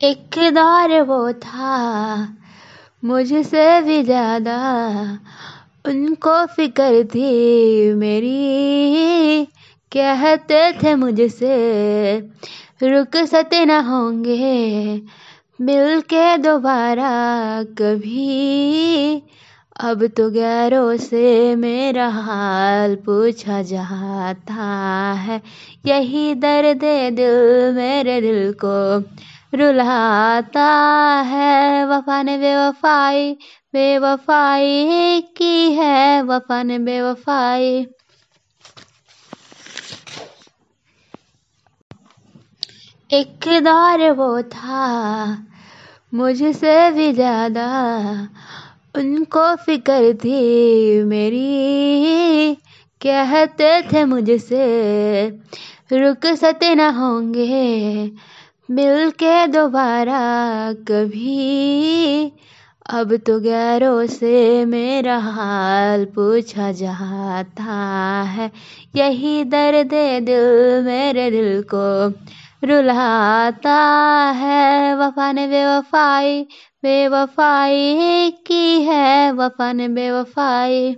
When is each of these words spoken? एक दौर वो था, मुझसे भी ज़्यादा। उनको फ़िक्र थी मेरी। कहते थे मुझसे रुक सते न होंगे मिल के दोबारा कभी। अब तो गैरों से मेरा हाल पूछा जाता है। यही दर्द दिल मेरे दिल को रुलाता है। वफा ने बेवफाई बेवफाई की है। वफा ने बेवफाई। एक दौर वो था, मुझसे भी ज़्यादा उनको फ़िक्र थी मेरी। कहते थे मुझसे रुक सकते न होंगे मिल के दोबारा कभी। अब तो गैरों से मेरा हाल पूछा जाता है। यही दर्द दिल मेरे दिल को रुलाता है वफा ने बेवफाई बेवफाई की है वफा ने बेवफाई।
एक 0.00 0.36
दौर 0.54 1.00
वो 1.02 1.32
था, 1.32 1.74
मुझसे 3.04 3.80
भी 3.80 4.02
ज़्यादा। 4.02 4.56
उनको 5.88 6.34
फ़िक्र 6.46 7.04
थी 7.04 7.92
मेरी। 7.94 9.44
कहते 9.92 10.60
थे 10.72 10.94
मुझसे 10.94 12.18
रुक 12.82 13.16
सते 13.26 13.64
न 13.64 13.80
होंगे 13.86 15.00
मिल 15.60 16.00
के 16.10 16.36
दोबारा 16.38 17.12
कभी। 17.78 19.22
अब 19.76 20.06
तो 20.06 20.30
गैरों 20.30 20.96
से 20.96 21.54
मेरा 21.56 22.06
हाल 22.08 22.94
पूछा 22.96 23.62
जाता 23.62 24.64
है। 25.12 25.40
यही 25.86 26.34
दर्द 26.34 26.84
दिल 27.14 27.72
मेरे 27.74 28.20
दिल 28.20 28.52
को 28.64 28.98
रुलाता 29.56 30.68
है। 31.26 31.86
वफा 31.86 32.22
ने 32.22 32.38
बेवफाई 32.38 33.32
बेवफाई 33.74 35.20
की 35.36 35.72
है। 35.72 36.22
वफा 36.22 36.62
ने 36.62 36.78
बेवफाई। 36.78 37.86
एक 43.10 43.48
दौर 43.64 44.10
वो 44.10 44.42
था, 44.42 45.26
मुझसे 46.14 46.90
भी 46.90 47.12
ज़्यादा 47.12 47.66
उनको 48.94 49.54
फ़िक्र 49.56 50.12
थी 50.14 51.02
मेरी। 51.04 52.54
कहते 53.00 53.70
थे 53.82 54.04
मुझसे 54.04 54.66
रुक 55.92 56.26
सकते 56.26 56.74
न 56.74 56.80
होंगे 56.80 58.10
मिल 58.70 59.10
के 59.10 59.46
दोबारा 59.46 60.20
कभी। 60.88 62.32
अब 62.90 63.16
तो 63.16 63.38
गैरों 63.40 64.06
से 64.06 64.64
मेरा 64.64 65.16
हाल 65.18 66.04
पूछा 66.04 66.70
जाता 66.72 67.72
है। 68.30 68.50
यही 68.96 69.44
दर्द 69.44 69.94
दिल 70.24 70.82
मेरे 70.84 71.30
दिल 71.30 71.62
को 71.74 71.84
रुलाता 72.64 73.76
है 74.36 74.94
वफा 74.96 75.32
ने 75.32 75.46
बेवफाई 75.48 76.42
बेवफाई 76.82 78.30
की 78.46 78.82
है 78.82 79.32
वफा 79.32 79.72
ने 79.72 79.88
बेवफाई। 79.88 80.96